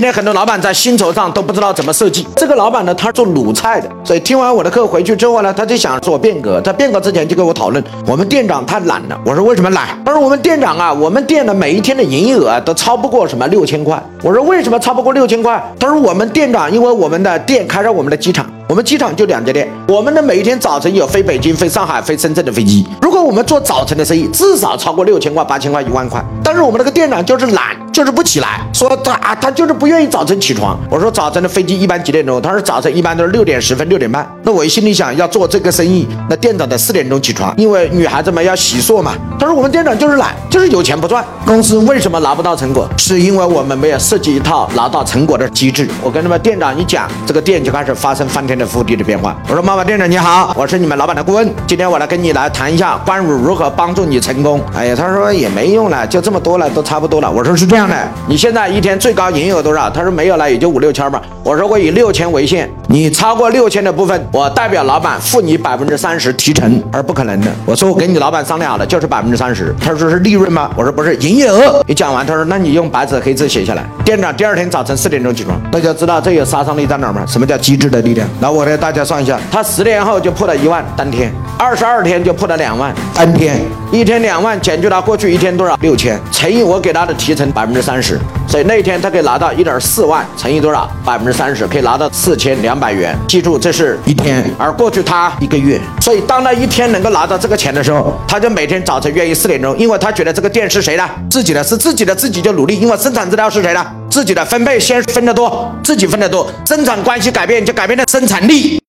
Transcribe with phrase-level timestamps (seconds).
[0.00, 2.26] 今天很多老板在薪酬上都不知道怎么设计。
[2.34, 6.58] 这个老板呢，他做卤菜的，所以听完我的课回去之后呢，他就想做变革。
[6.62, 9.20] 在变革之前就跟我讨论，我们店长太懒了。
[9.26, 9.88] 我说为什么懒？
[10.02, 14.02] 他说我们店长啊，我们店的每一天的营业额都超不过什么六千块。
[14.22, 15.62] 我说为什么超不过六千块？
[15.78, 18.50] 他说我们店长因为我们的店开在我们的机场。
[18.70, 22.86] 我们机场就两家店，我们的每一天早晨有飞北京、飞上海、飞深圳的飞机。
[23.02, 26.20] 如果我们做早晨的生意，至少超过六千块、八千块、一万块。
[26.42, 30.76] 但是我们那个店长就是懒，就是不起来，说他啊，他就是不愿意早晨起床。
[30.90, 32.42] 我说早晨的飞机一般几点钟？
[32.42, 34.28] 他说早晨一般都是六点十分、六点半。
[34.42, 39.12] 那我心里想，要做这个生意，那店长得四点钟起床，因为女孩子们要洗漱嘛。
[39.38, 41.24] 他说我们店长就是懒，就是有钱不赚。
[41.46, 42.88] 公司为什么拿不到成果？
[42.96, 45.88] 是因为我们没有设计一套拿到成果的机制。
[46.02, 48.60] 我跟他们店长一讲，这个店就开始发生翻天。
[48.60, 49.34] 覆地的变化。
[49.48, 51.54] 我说：“妈妈店长你好，我是你们老板的顾问。
[51.66, 57.30] 今天我来跟你来谈一下关如何帮助你成功。”哎呀，他说也没用了，就这么多了，都差不多了。
[57.30, 57.96] 我说是这样的，
[58.28, 59.90] 你现在一天最高营业额多少？
[59.90, 61.20] 他说没有了，也就五六千吧。
[61.42, 67.46] 我说我以六千为限，你超过六千的部分，我代表老板付你百分之三十提成，而不可能的。
[67.64, 69.74] 我说我跟你老板商量好了，就是百分之三十。
[69.80, 70.70] 他说是利润吗？
[70.76, 71.82] 我说不是，营业额。
[71.86, 73.84] 你讲完，他说那你用白纸黑字写下来。
[74.04, 77.24] 店长第二天早晨四点钟起床，大家知道这有杀伤力在哪吗？
[77.26, 78.28] 什么叫机智的力量？
[78.40, 83.60] 那我给大家算一下，他十年后就破了一万，当天二十二天就破了两万，N 天
[83.92, 85.76] 一天两万减去他过去一天多少？
[85.82, 90.90] 六千，乘以我给他的提成百分之三十，所以那一天他可以拿到一点四万，乘以多少？
[91.04, 93.14] 百分之三十，可以拿到四千两百元。
[93.28, 103.86] 记住，这是一天，而过去他一个月，所以当他一天能够拿到这个钱的时候，他就每天早晨愿意四点钟，因为他觉得这个店是谁的，自己的，是自己的，自己就努力，因为生产资料是谁的。
[104.08, 108.80] 自己的分配先分得多，自己分得多，生产关系改变就改变了生产力。